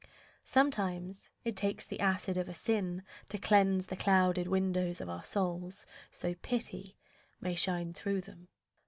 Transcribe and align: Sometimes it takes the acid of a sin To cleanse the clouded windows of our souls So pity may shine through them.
Sometimes 0.43 1.29
it 1.45 1.55
takes 1.55 1.85
the 1.85 1.99
acid 1.99 2.35
of 2.35 2.49
a 2.49 2.55
sin 2.55 3.03
To 3.29 3.37
cleanse 3.37 3.85
the 3.85 3.95
clouded 3.95 4.47
windows 4.47 4.99
of 4.99 5.09
our 5.09 5.23
souls 5.23 5.85
So 6.09 6.33
pity 6.41 6.97
may 7.39 7.53
shine 7.53 7.93
through 7.93 8.21
them. 8.21 8.47